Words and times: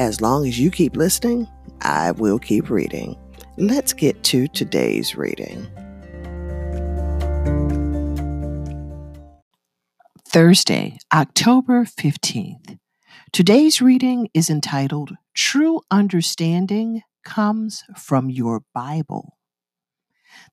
as 0.00 0.22
long 0.22 0.48
as 0.48 0.58
you 0.58 0.70
keep 0.70 0.96
listening, 0.96 1.46
I 1.82 2.12
will 2.12 2.38
keep 2.38 2.70
reading. 2.70 3.18
Let's 3.58 3.92
get 3.92 4.22
to 4.24 4.48
today's 4.48 5.14
reading. 5.14 5.66
Thursday, 10.26 10.96
October 11.12 11.84
15th. 11.84 12.78
Today's 13.30 13.82
reading 13.82 14.30
is 14.32 14.48
entitled 14.48 15.18
True 15.34 15.82
Understanding 15.90 17.02
Comes 17.22 17.84
from 17.94 18.30
Your 18.30 18.62
Bible. 18.72 19.36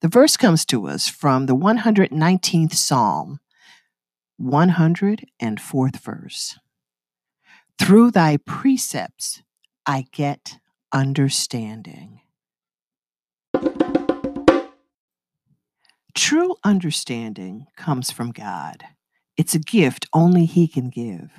The 0.01 0.09
verse 0.09 0.35
comes 0.35 0.65
to 0.65 0.87
us 0.87 1.07
from 1.07 1.45
the 1.45 1.55
119th 1.55 2.73
Psalm, 2.73 3.39
104th 4.41 5.99
verse. 6.01 6.59
Through 7.79 8.11
thy 8.11 8.37
precepts 8.37 9.43
I 9.85 10.07
get 10.11 10.59
understanding. 10.91 12.21
True 16.15 16.55
understanding 16.63 17.67
comes 17.77 18.11
from 18.11 18.31
God. 18.31 18.83
It's 19.37 19.55
a 19.55 19.59
gift 19.59 20.07
only 20.13 20.45
He 20.45 20.67
can 20.67 20.89
give. 20.89 21.31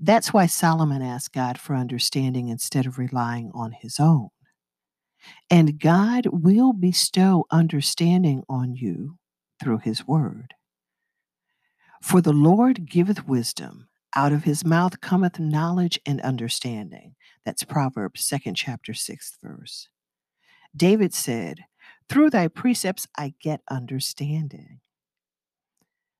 That's 0.00 0.32
why 0.32 0.46
Solomon 0.46 1.02
asked 1.02 1.32
God 1.32 1.58
for 1.58 1.76
understanding 1.76 2.48
instead 2.48 2.86
of 2.86 2.98
relying 2.98 3.50
on 3.54 3.72
his 3.72 4.00
own. 4.00 4.30
And 5.50 5.78
God 5.78 6.26
will 6.32 6.72
bestow 6.72 7.44
understanding 7.50 8.42
on 8.48 8.74
you 8.74 9.18
through 9.62 9.78
His 9.78 10.06
word. 10.06 10.54
For 12.02 12.20
the 12.20 12.32
Lord 12.32 12.86
giveth 12.86 13.28
wisdom, 13.28 13.88
out 14.14 14.32
of 14.32 14.44
his 14.44 14.64
mouth 14.64 15.00
cometh 15.00 15.38
knowledge 15.38 15.98
and 16.06 16.20
understanding. 16.20 17.14
That's 17.44 17.64
Proverbs 17.64 18.28
2nd 18.28 18.54
chapter 18.56 18.92
6th 18.92 19.36
verse. 19.42 19.88
David 20.74 21.12
said, 21.12 21.64
Through 22.08 22.30
thy 22.30 22.48
precepts 22.48 23.06
I 23.16 23.34
get 23.40 23.62
understanding. 23.70 24.80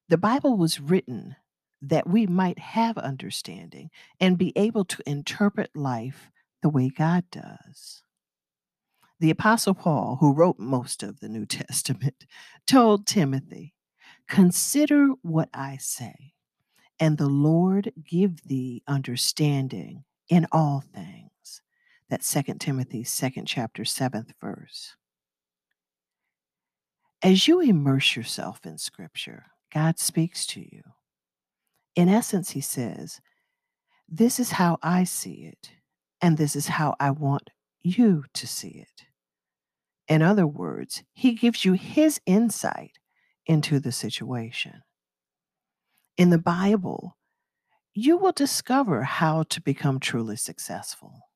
The 0.09 0.19
Bible 0.19 0.57
was 0.57 0.81
written 0.81 1.37
that 1.81 2.09
we 2.09 2.27
might 2.27 2.59
have 2.59 2.97
understanding 2.99 3.91
and 4.21 4.39
be 4.39 4.53
able 4.57 4.85
to 4.85 5.03
interpret 5.07 5.71
life 5.75 6.31
the 6.63 6.69
way 6.69 6.89
God 6.89 7.25
does. 7.33 8.03
The 9.19 9.31
Apostle 9.31 9.75
Paul, 9.75 10.19
who 10.21 10.33
wrote 10.33 10.59
most 10.59 11.03
of 11.03 11.21
the 11.21 11.29
New 11.29 11.47
Testament, 11.47 12.27
told 12.67 13.07
Timothy, 13.07 13.75
Consider 14.29 15.09
what 15.23 15.49
I 15.53 15.77
say 15.77 16.35
and 16.99 17.19
the 17.19 17.29
Lord 17.29 17.93
give 18.09 18.43
thee 18.45 18.83
understanding 18.87 20.05
in 20.29 20.47
all 20.53 20.83
things. 20.95 21.63
That's 22.09 22.33
2 22.33 22.55
Timothy 22.59 23.05
2nd 23.05 23.45
chapter 23.47 23.83
7th 23.83 24.33
verse. 24.41 24.97
As 27.23 27.47
you 27.47 27.61
immerse 27.61 28.17
yourself 28.17 28.61
in 28.65 28.79
scripture, 28.79 29.47
God 29.73 29.99
speaks 29.99 30.47
to 30.49 30.61
you. 30.61 30.83
In 31.95 32.09
essence, 32.09 32.51
he 32.51 32.61
says, 32.61 33.21
This 34.09 34.41
is 34.41 34.53
how 34.53 34.79
I 34.83 35.05
see 35.05 35.45
it, 35.45 35.71
and 36.21 36.37
this 36.37 36.57
is 36.57 36.67
how 36.67 36.97
I 36.99 37.11
want 37.11 37.51
you 37.81 38.25
to 38.35 38.47
see 38.47 38.85
it. 38.87 39.07
In 40.09 40.21
other 40.23 40.47
words, 40.47 41.03
he 41.13 41.33
gives 41.33 41.65
you 41.65 41.75
his 41.75 42.21
insight 42.27 42.99
into 43.47 43.81
the 43.81 43.93
situation 43.93 44.83
in 46.17 46.31
the 46.31 46.39
Bible, 46.39 47.17
you 47.95 48.17
will 48.17 48.33
discover 48.33 49.03
how 49.03 49.45
to 49.45 49.61
become 49.61 50.01
truly 50.01 50.37
successful. 50.37 51.29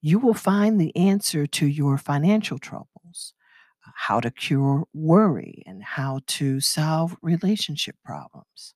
You 0.00 0.18
will 0.18 0.34
find 0.34 0.80
the 0.80 0.94
answer 0.96 1.46
to 1.46 1.66
your 1.66 1.98
financial 1.98 2.58
troubles, 2.58 3.34
uh, 3.86 3.90
how 3.94 4.20
to 4.20 4.30
cure 4.30 4.84
worry, 4.92 5.62
and 5.66 5.82
how 5.82 6.20
to 6.26 6.60
solve 6.60 7.16
relationship 7.20 7.96
problems. 8.04 8.74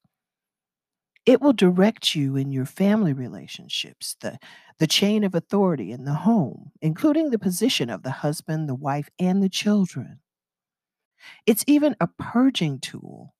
It 1.25 1.41
will 1.41 1.53
direct 1.53 2.17
you 2.17 2.35
in 2.37 2.51
your 2.51 2.67
family 2.67 3.13
relationships, 3.13 4.17
the, 4.21 4.39
the 4.79 4.89
chain 4.89 5.23
of 5.23 5.37
authority 5.37 5.93
in 5.93 6.05
the 6.05 6.15
home, 6.15 6.73
including 6.81 7.31
the 7.31 7.39
position 7.39 7.89
of 7.89 8.03
the 8.03 8.11
husband, 8.11 8.69
the 8.69 8.75
wife, 8.75 9.09
and 9.21 9.41
the 9.41 9.49
children. 9.49 10.19
It's 11.47 11.65
even 11.69 11.95
a 12.01 12.09
purging 12.09 12.81
tool 12.81 13.35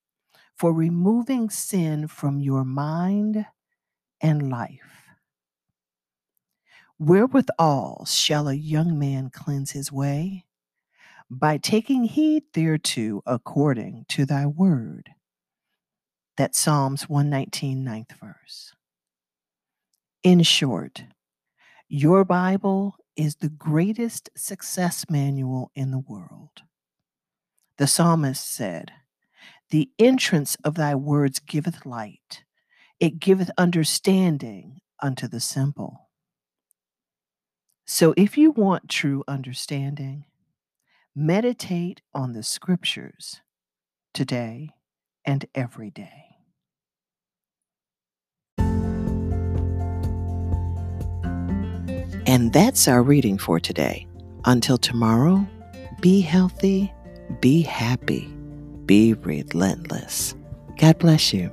for 0.57 0.73
removing 0.73 1.49
sin 1.49 2.07
from 2.07 2.39
your 2.39 2.63
mind 2.63 3.45
and 4.21 4.49
life. 4.49 5.07
Wherewithal 6.99 8.05
shall 8.05 8.47
a 8.47 8.53
young 8.53 8.97
man 8.97 9.29
cleanse 9.29 9.71
his 9.71 9.91
way? 9.91 10.45
By 11.29 11.57
taking 11.57 12.05
heed 12.05 12.43
thereto 12.53 13.21
according 13.25 14.05
to 14.09 14.25
thy 14.25 14.45
word. 14.45 15.09
That's 16.37 16.59
Psalms 16.59 17.09
119, 17.09 17.83
ninth 17.83 18.13
verse. 18.19 18.73
In 20.23 20.43
short, 20.43 21.03
your 21.89 22.23
Bible 22.23 22.95
is 23.15 23.35
the 23.35 23.49
greatest 23.49 24.29
success 24.35 25.05
manual 25.09 25.71
in 25.75 25.91
the 25.91 25.99
world. 25.99 26.63
The 27.77 27.87
psalmist 27.87 28.47
said, 28.47 28.91
the 29.73 29.89
entrance 29.97 30.55
of 30.63 30.75
thy 30.75 30.93
words 30.93 31.39
giveth 31.39 31.83
light, 31.83 32.43
it 32.99 33.17
giveth 33.17 33.49
understanding 33.57 34.79
unto 35.01 35.27
the 35.27 35.39
simple. 35.39 36.11
So, 37.87 38.13
if 38.15 38.37
you 38.37 38.51
want 38.51 38.87
true 38.87 39.23
understanding, 39.27 40.25
meditate 41.15 42.03
on 42.13 42.33
the 42.33 42.43
scriptures 42.43 43.41
today 44.13 44.69
and 45.25 45.43
every 45.55 45.89
day. 45.89 46.35
And 52.27 52.53
that's 52.53 52.87
our 52.87 53.01
reading 53.01 53.39
for 53.39 53.59
today. 53.59 54.05
Until 54.45 54.77
tomorrow, 54.77 55.47
be 55.99 56.21
healthy, 56.21 56.93
be 57.41 57.63
happy 57.63 58.31
be 58.85 59.13
relentless. 59.13 60.35
God 60.77 60.99
bless 60.99 61.33
you. 61.33 61.51